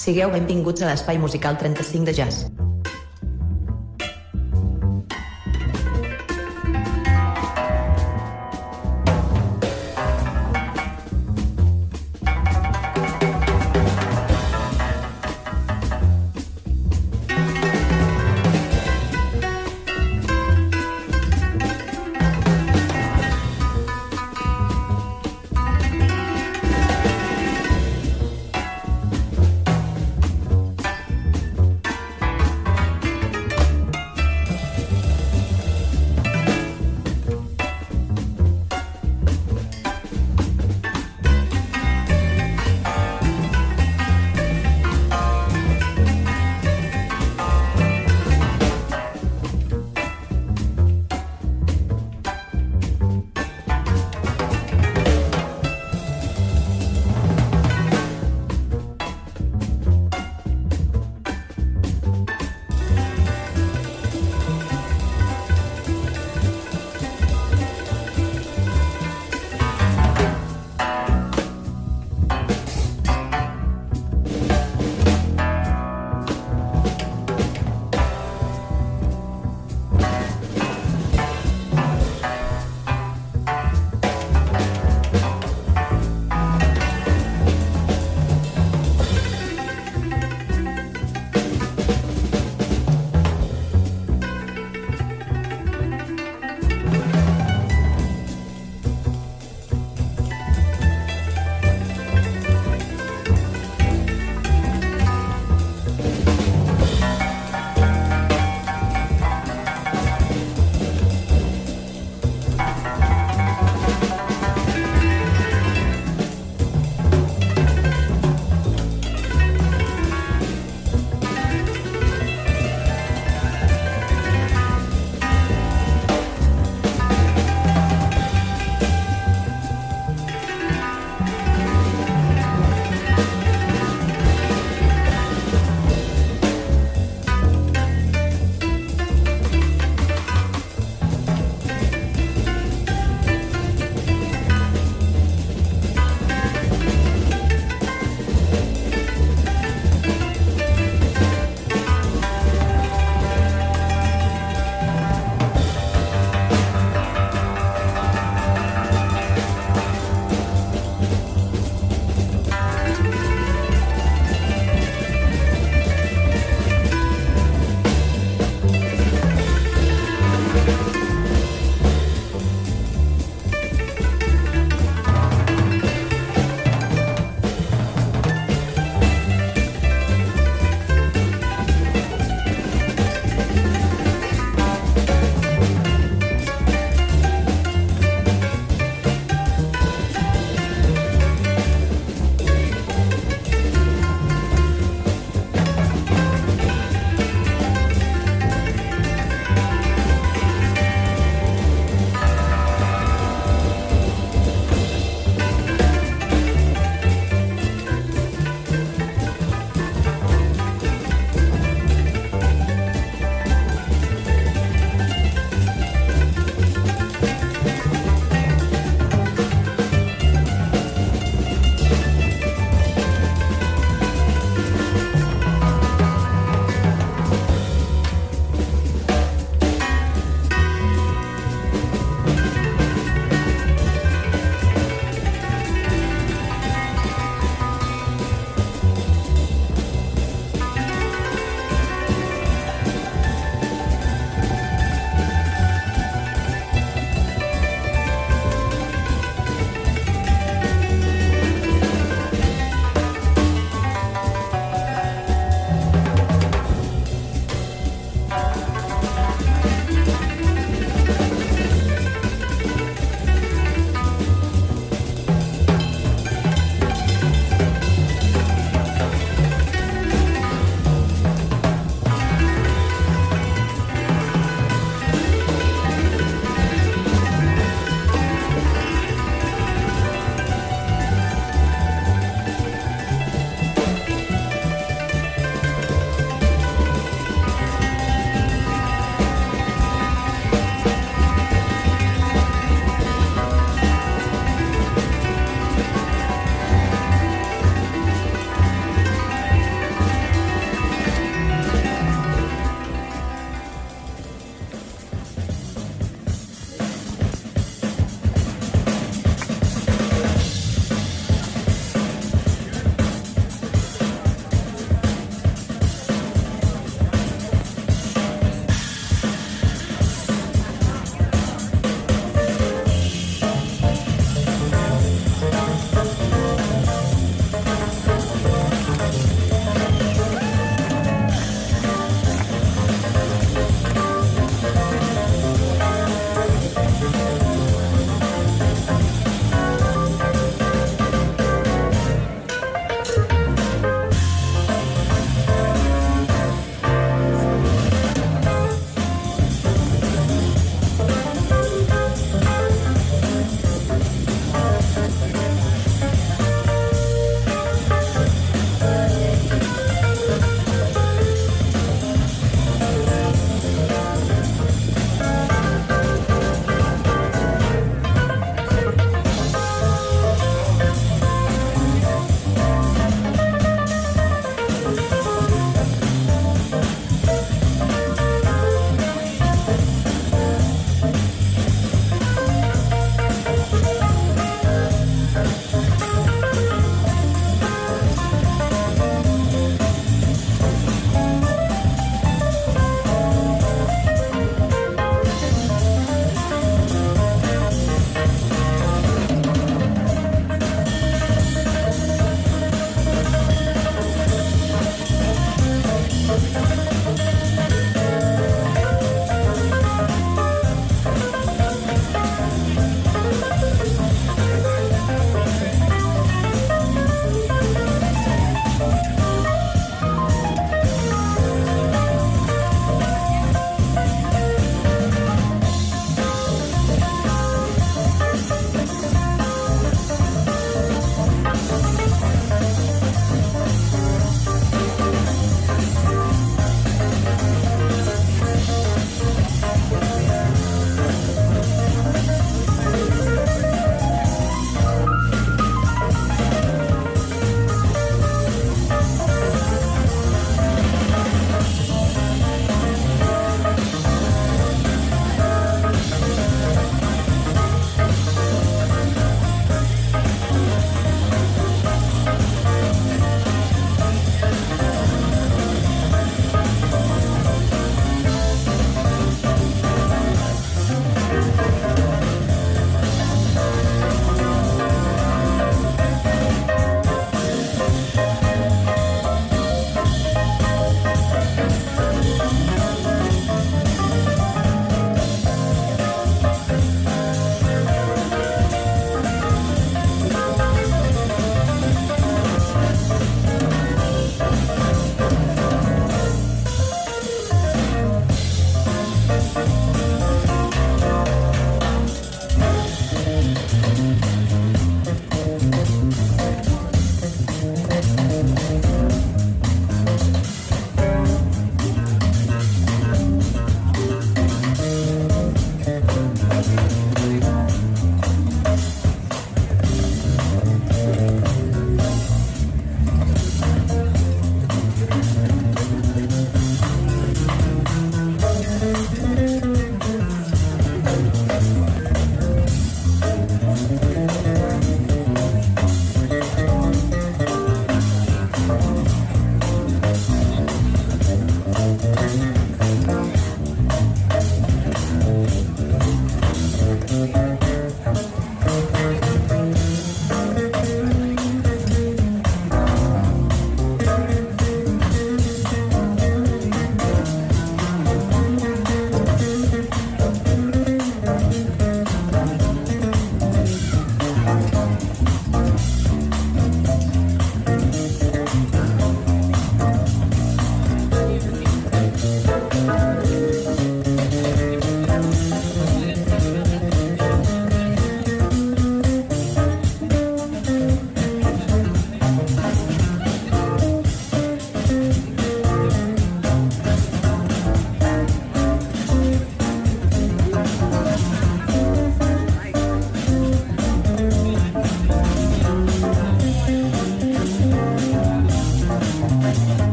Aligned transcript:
Sigueu 0.00 0.30
benvinguts 0.32 0.80
a 0.80 0.88
l'espai 0.88 1.20
musical 1.20 1.60
35 1.60 2.08
de 2.08 2.16
jazz. 2.22 2.69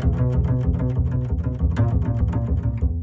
Thank 0.00 0.14
you. 2.82 2.97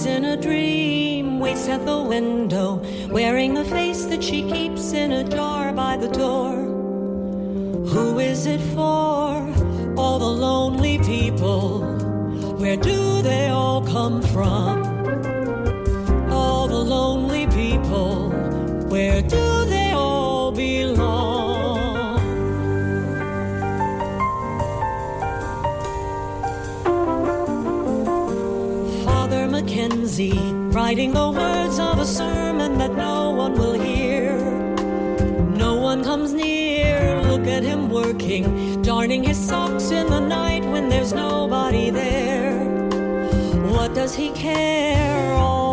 Lives 0.00 0.16
in 0.16 0.24
a 0.24 0.36
dream, 0.40 1.38
waits 1.40 1.68
at 1.68 1.84
the 1.84 2.00
window, 2.00 2.82
wearing 3.10 3.58
a 3.58 3.64
face 3.66 4.06
that 4.06 4.24
she 4.24 4.40
keeps 4.50 4.94
in 4.94 5.12
a 5.12 5.28
jar 5.28 5.74
by 5.74 5.98
the 5.98 6.08
door. 6.08 6.56
Who 7.92 8.18
is 8.18 8.46
it 8.46 8.62
for? 8.74 9.36
All 9.98 10.18
the 10.18 10.34
lonely 10.46 10.96
people. 11.00 11.80
Where 12.56 12.78
do 12.78 13.20
they 13.20 13.48
all 13.48 13.82
come 13.82 14.22
from? 14.22 14.69
Writing 30.90 31.12
the 31.12 31.30
words 31.30 31.78
of 31.78 32.00
a 32.00 32.04
sermon 32.04 32.76
that 32.76 32.92
no 32.96 33.30
one 33.30 33.52
will 33.52 33.74
hear. 33.74 34.36
No 35.66 35.76
one 35.76 36.02
comes 36.02 36.32
near, 36.32 37.22
look 37.30 37.46
at 37.46 37.62
him 37.62 37.88
working, 37.88 38.82
darning 38.82 39.22
his 39.22 39.38
socks 39.38 39.92
in 39.92 40.08
the 40.08 40.18
night 40.18 40.64
when 40.64 40.88
there's 40.88 41.12
nobody 41.12 41.90
there. 41.90 42.58
What 43.70 43.94
does 43.94 44.16
he 44.16 44.30
care? 44.32 45.32
All 45.34 45.69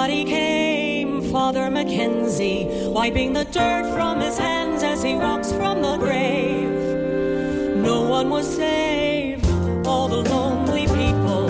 Nobody 0.00 0.24
came, 0.24 1.20
Father 1.30 1.70
Mackenzie, 1.70 2.66
wiping 2.88 3.34
the 3.34 3.44
dirt 3.44 3.84
from 3.92 4.18
his 4.18 4.38
hands 4.38 4.82
as 4.82 5.02
he 5.02 5.14
walks 5.14 5.52
from 5.52 5.82
the 5.82 5.98
grave. 5.98 6.70
No 7.76 8.08
one 8.08 8.30
was 8.30 8.46
saved, 8.56 9.44
all 9.86 10.08
the 10.08 10.22
lonely 10.30 10.86
people. 10.86 11.49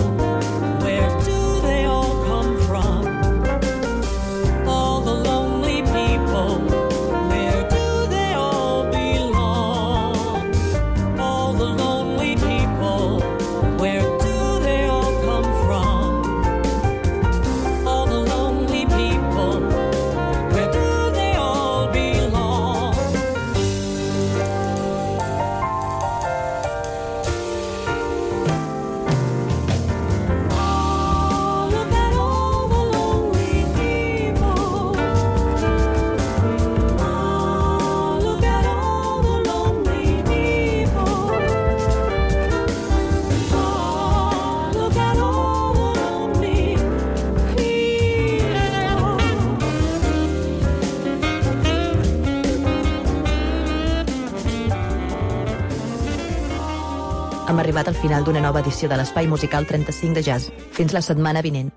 Al 57.91 57.97
final 57.99 58.23
d'una 58.23 58.39
nova 58.39 58.61
edició 58.63 58.87
de 58.87 58.95
l'Espai 58.95 59.27
Musical 59.27 59.67
35 59.67 60.15
de 60.15 60.23
Jazz. 60.23 60.51
Fins 60.71 60.95
la 60.95 61.03
setmana 61.03 61.43
vinent. 61.43 61.71